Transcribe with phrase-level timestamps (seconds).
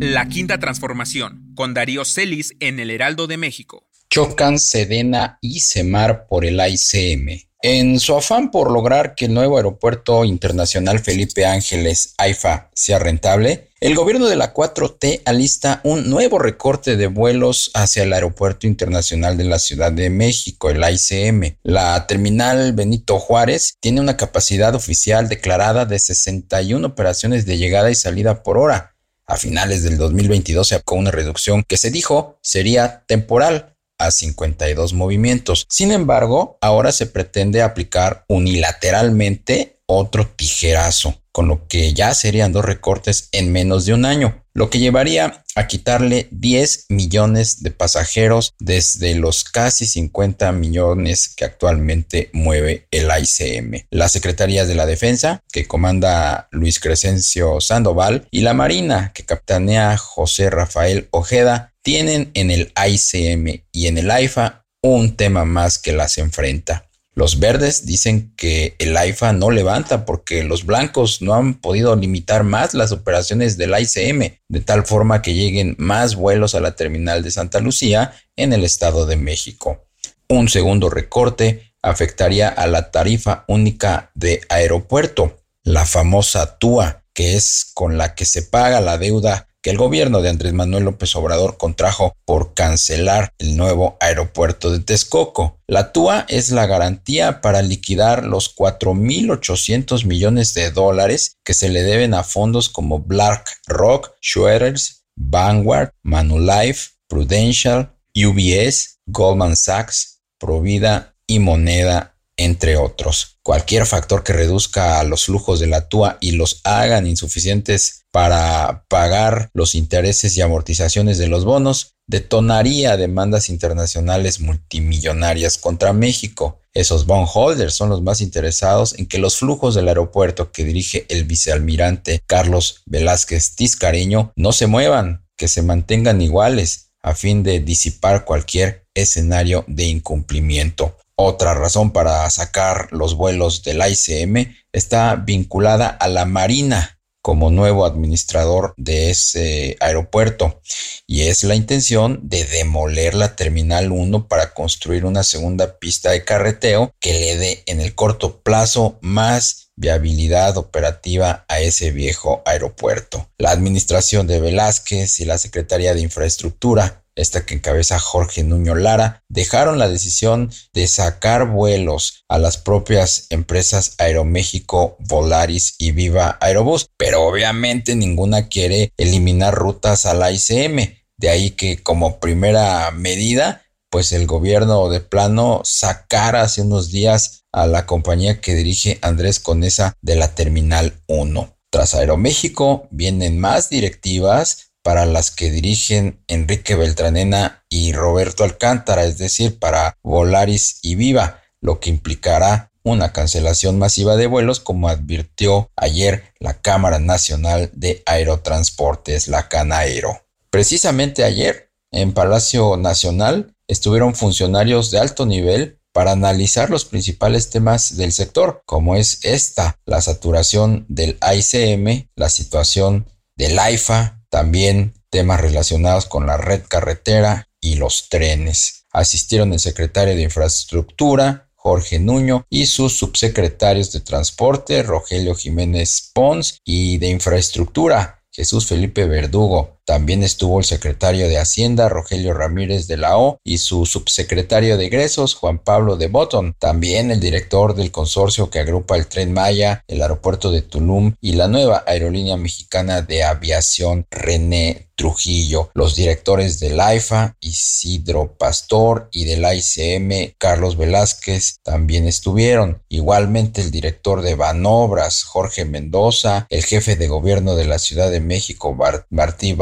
[0.00, 3.85] La quinta transformación, con Darío Celis en el Heraldo de México.
[4.10, 7.46] Chocan Sedena y Semar por el ICM.
[7.62, 13.70] En su afán por lograr que el nuevo aeropuerto internacional Felipe Ángeles AIFA sea rentable,
[13.80, 19.36] el gobierno de la 4T alista un nuevo recorte de vuelos hacia el Aeropuerto Internacional
[19.36, 21.58] de la Ciudad de México, el ICM.
[21.62, 27.94] La terminal Benito Juárez tiene una capacidad oficial declarada de 61 operaciones de llegada y
[27.94, 28.96] salida por hora.
[29.26, 34.92] A finales del 2022 se aplicó una reducción que se dijo sería temporal a 52
[34.92, 35.66] movimientos.
[35.68, 42.64] Sin embargo, ahora se pretende aplicar unilateralmente otro tijerazo, con lo que ya serían dos
[42.64, 48.54] recortes en menos de un año, lo que llevaría a quitarle 10 millones de pasajeros
[48.58, 53.86] desde los casi 50 millones que actualmente mueve el ICM.
[53.90, 59.96] Las Secretarías de la Defensa, que comanda Luis Crescencio Sandoval, y la Marina, que capitanea
[59.96, 65.92] José Rafael Ojeda, tienen en el ICM y en el AIFA un tema más que
[65.92, 66.88] las enfrenta.
[67.14, 72.42] Los verdes dicen que el AIFA no levanta porque los blancos no han podido limitar
[72.42, 77.22] más las operaciones del ICM, de tal forma que lleguen más vuelos a la terminal
[77.22, 79.86] de Santa Lucía en el Estado de México.
[80.28, 87.70] Un segundo recorte afectaría a la tarifa única de aeropuerto, la famosa TUA, que es
[87.74, 91.56] con la que se paga la deuda que el gobierno de Andrés Manuel López Obrador
[91.56, 95.58] contrajo por cancelar el nuevo aeropuerto de Texcoco.
[95.66, 101.82] La TUA es la garantía para liquidar los 4.800 millones de dólares que se le
[101.82, 112.15] deben a fondos como BlackRock, Schroeders, Vanguard, Manulife, Prudential, UBS, Goldman Sachs, Provida y Moneda
[112.36, 113.38] entre otros.
[113.42, 119.50] Cualquier factor que reduzca los flujos de la TUA y los hagan insuficientes para pagar
[119.52, 126.60] los intereses y amortizaciones de los bonos detonaría demandas internacionales multimillonarias contra México.
[126.72, 131.24] Esos bondholders son los más interesados en que los flujos del aeropuerto que dirige el
[131.24, 138.24] vicealmirante Carlos Velázquez Tiscareño no se muevan, que se mantengan iguales a fin de disipar
[138.24, 140.96] cualquier escenario de incumplimiento.
[141.18, 147.86] Otra razón para sacar los vuelos del ICM está vinculada a la Marina como nuevo
[147.86, 150.60] administrador de ese aeropuerto
[151.06, 156.22] y es la intención de demoler la Terminal 1 para construir una segunda pista de
[156.22, 163.28] carreteo que le dé en el corto plazo más viabilidad operativa a ese viejo aeropuerto.
[163.38, 169.24] La administración de Velázquez y la Secretaría de Infraestructura esta que encabeza Jorge Nuño Lara,
[169.28, 176.90] dejaron la decisión de sacar vuelos a las propias empresas Aeroméxico, Volaris y Viva Aerobús,
[176.96, 183.62] pero obviamente ninguna quiere eliminar rutas a la ICM, de ahí que como primera medida,
[183.90, 189.40] pues el gobierno de plano sacara hace unos días a la compañía que dirige Andrés
[189.40, 191.56] Conesa de la Terminal 1.
[191.70, 199.18] Tras Aeroméxico vienen más directivas para las que dirigen Enrique Beltranena y Roberto Alcántara, es
[199.18, 205.72] decir, para Volaris y Viva, lo que implicará una cancelación masiva de vuelos, como advirtió
[205.74, 210.20] ayer la Cámara Nacional de Aerotransportes, la Canaero.
[210.50, 217.96] Precisamente ayer, en Palacio Nacional, estuvieron funcionarios de alto nivel para analizar los principales temas
[217.96, 225.40] del sector, como es esta, la saturación del ICM, la situación del AIFA, también temas
[225.40, 228.84] relacionados con la red carretera y los trenes.
[228.92, 236.58] Asistieron el secretario de Infraestructura, Jorge Nuño, y sus subsecretarios de Transporte, Rogelio Jiménez Pons,
[236.66, 239.75] y de Infraestructura, Jesús Felipe Verdugo.
[239.86, 244.86] También estuvo el secretario de Hacienda, Rogelio Ramírez de la O, y su subsecretario de
[244.86, 246.54] egresos, Juan Pablo de Botton.
[246.58, 251.32] También el director del consorcio que agrupa el Tren Maya, el aeropuerto de Tulum y
[251.32, 259.24] la nueva aerolínea mexicana de aviación René Trujillo, los directores del AIFA, Isidro Pastor, y
[259.24, 262.82] del ICM, Carlos Velázquez, también estuvieron.
[262.88, 268.20] Igualmente el director de Banobras, Jorge Mendoza, el jefe de gobierno de la Ciudad de
[268.20, 268.74] México,
[269.10, 269.52] Martí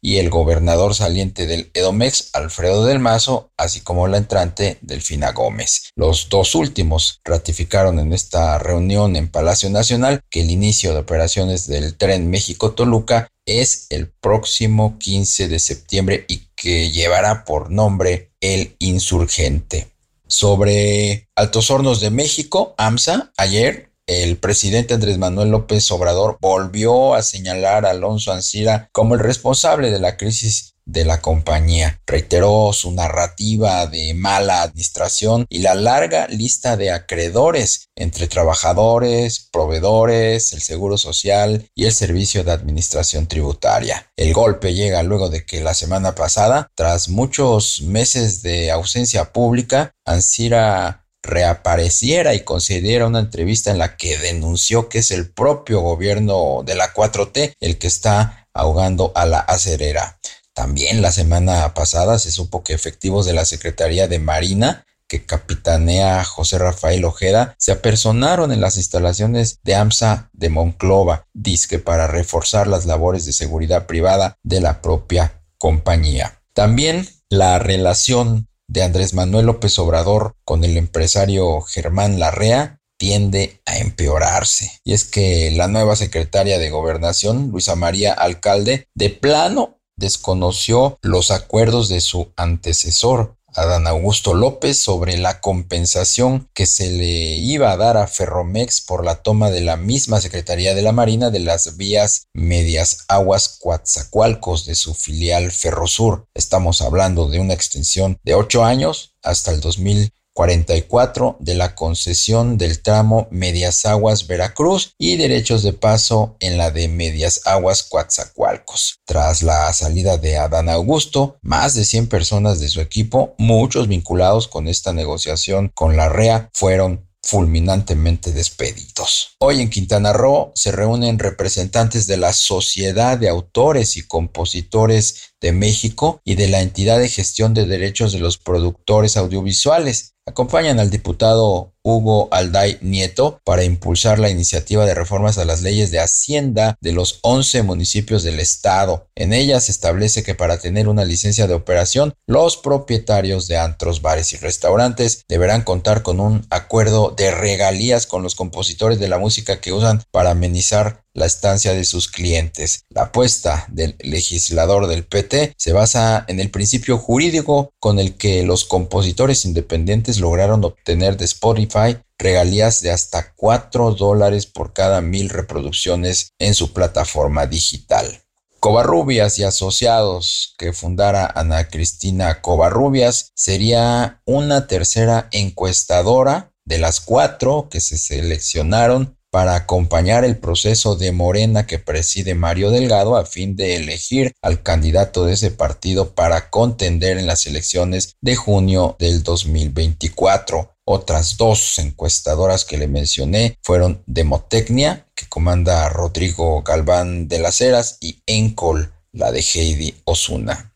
[0.00, 5.90] y el gobernador saliente del Edomex, Alfredo del Mazo, así como la entrante Delfina Gómez.
[5.96, 11.66] Los dos últimos ratificaron en esta reunión en Palacio Nacional que el inicio de operaciones
[11.66, 18.76] del tren México-Toluca es el próximo 15 de septiembre y que llevará por nombre el
[18.78, 19.88] insurgente.
[20.26, 27.22] Sobre Altos Hornos de México, AMSA, ayer el presidente Andrés Manuel López Obrador volvió a
[27.22, 32.00] señalar a Alonso Ancira como el responsable de la crisis de la compañía.
[32.06, 40.52] Reiteró su narrativa de mala administración y la larga lista de acreedores entre trabajadores, proveedores,
[40.52, 44.10] el Seguro Social y el Servicio de Administración Tributaria.
[44.16, 49.92] El golpe llega luego de que la semana pasada, tras muchos meses de ausencia pública,
[50.04, 56.62] Ansira reapareciera y concediera una entrevista en la que denunció que es el propio gobierno
[56.64, 60.18] de la 4T el que está ahogando a la acerera.
[60.52, 66.22] También la semana pasada se supo que efectivos de la Secretaría de Marina que capitanea
[66.24, 72.68] José Rafael Ojeda se apersonaron en las instalaciones de AMSA de Monclova, disque para reforzar
[72.68, 76.40] las labores de seguridad privada de la propia compañía.
[76.54, 83.78] También la relación de Andrés Manuel López Obrador con el empresario Germán Larrea tiende a
[83.78, 84.70] empeorarse.
[84.84, 91.30] Y es que la nueva secretaria de Gobernación, Luisa María Alcalde, de plano desconoció los
[91.30, 97.76] acuerdos de su antecesor, Adán Augusto López sobre la compensación que se le iba a
[97.76, 101.76] dar a Ferromex por la toma de la misma Secretaría de la Marina de las
[101.76, 106.26] vías medias aguas Coatzacoalcos de su filial Ferrosur.
[106.34, 112.56] Estamos hablando de una extensión de ocho años hasta el 2000 44 de la concesión
[112.56, 119.00] del tramo Medias Aguas Veracruz y derechos de paso en la de Medias Aguas Coatzacoalcos.
[119.04, 124.48] Tras la salida de Adán Augusto, más de 100 personas de su equipo, muchos vinculados
[124.48, 129.36] con esta negociación con la REA, fueron fulminantemente despedidos.
[129.40, 135.52] Hoy en Quintana Roo se reúnen representantes de la Sociedad de Autores y Compositores de
[135.52, 140.14] México y de la entidad de gestión de derechos de los productores audiovisuales.
[140.26, 145.90] Acompañan al diputado Hugo Alday Nieto para impulsar la iniciativa de reformas a las leyes
[145.90, 149.08] de Hacienda de los 11 municipios del estado.
[149.16, 154.02] En ella se establece que para tener una licencia de operación, los propietarios de antros,
[154.02, 159.18] bares y restaurantes deberán contar con un acuerdo de regalías con los compositores de la
[159.18, 162.84] música que usan para amenizar la estancia de sus clientes.
[162.90, 168.42] La apuesta del legislador del PT se basa en el principio jurídico con el que
[168.42, 175.30] los compositores independientes lograron obtener de Spotify regalías de hasta 4 dólares por cada mil
[175.30, 178.22] reproducciones en su plataforma digital.
[178.60, 187.68] Covarrubias y asociados que fundara Ana Cristina Covarrubias sería una tercera encuestadora de las cuatro
[187.70, 193.56] que se seleccionaron para acompañar el proceso de Morena que preside Mario Delgado a fin
[193.56, 199.22] de elegir al candidato de ese partido para contender en las elecciones de junio del
[199.22, 200.74] 2024.
[200.84, 207.98] Otras dos encuestadoras que le mencioné fueron Demotecnia, que comanda Rodrigo Galván de las Heras,
[208.00, 210.70] y Encol, la de Heidi Osuna.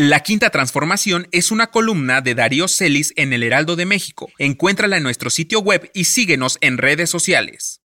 [0.00, 4.30] La Quinta Transformación es una columna de Darío Celis en el Heraldo de México.
[4.38, 7.77] Encuéntrala en nuestro sitio web y síguenos en redes sociales.